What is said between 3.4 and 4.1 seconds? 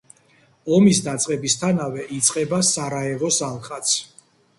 ალყაც.